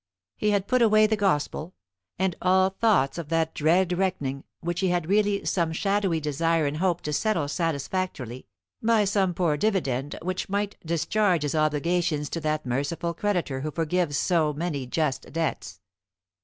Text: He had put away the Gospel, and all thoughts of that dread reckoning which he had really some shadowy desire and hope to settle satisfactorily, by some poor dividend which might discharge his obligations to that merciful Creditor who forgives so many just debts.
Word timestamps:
He 0.35 0.49
had 0.49 0.65
put 0.67 0.81
away 0.81 1.05
the 1.05 1.15
Gospel, 1.15 1.75
and 2.17 2.35
all 2.41 2.71
thoughts 2.71 3.19
of 3.19 3.29
that 3.29 3.53
dread 3.53 3.93
reckoning 3.93 4.45
which 4.59 4.79
he 4.79 4.87
had 4.87 5.07
really 5.07 5.45
some 5.45 5.71
shadowy 5.71 6.19
desire 6.19 6.65
and 6.65 6.77
hope 6.77 7.01
to 7.01 7.13
settle 7.13 7.47
satisfactorily, 7.47 8.47
by 8.81 9.05
some 9.05 9.35
poor 9.35 9.57
dividend 9.57 10.17
which 10.23 10.49
might 10.49 10.75
discharge 10.83 11.43
his 11.43 11.53
obligations 11.53 12.31
to 12.31 12.41
that 12.41 12.65
merciful 12.65 13.13
Creditor 13.13 13.61
who 13.61 13.69
forgives 13.69 14.17
so 14.17 14.53
many 14.53 14.87
just 14.87 15.31
debts. 15.31 15.81